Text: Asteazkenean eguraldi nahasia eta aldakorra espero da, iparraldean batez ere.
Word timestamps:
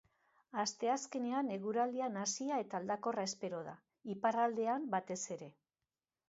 Asteazkenean 0.61 1.51
eguraldi 1.55 2.01
nahasia 2.15 2.57
eta 2.63 2.79
aldakorra 2.79 3.27
espero 3.29 3.61
da, 3.69 3.77
iparraldean 4.15 4.89
batez 4.97 5.21
ere. 5.39 5.53